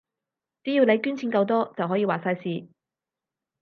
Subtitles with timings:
[0.63, 2.67] 只要你捐錢夠多，就可以話晒事